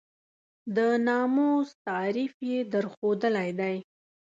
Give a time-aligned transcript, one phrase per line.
[0.75, 0.77] د
[1.07, 3.75] ناموس تعریف یې درښودلی دی.